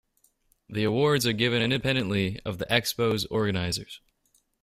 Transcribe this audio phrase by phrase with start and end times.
[0.67, 4.01] The awards are given independently of the Expo's organizers.